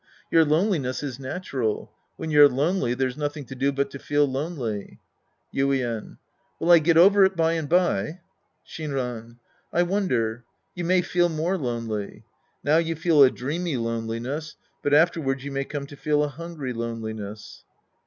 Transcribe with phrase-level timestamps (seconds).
[0.31, 1.91] Your loneliness is natural.
[2.17, 4.99] When you're lonely, there's nothing to do but to feel lonely.
[5.53, 6.17] Yuien.
[6.59, 8.21] Will I get over it by and by?
[8.65, 9.37] Shinran.
[9.71, 10.43] I wonder.
[10.73, 12.25] You may feel more lonely.
[12.63, 16.73] Now you feel a dreamy loneliness, but afterwards you may come to feel a hungry
[16.73, 17.63] loneliness.